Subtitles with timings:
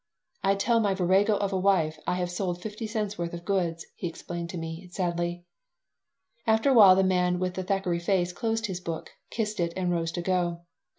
[0.43, 3.85] "I tell my virago of a wife I have sold fifty cents' worth of goods,"
[3.95, 5.45] he explained to me, sadly
[6.47, 9.91] After a while the man with the Thackeray face closed his book, kissed it, and
[9.91, 10.65] rose to go.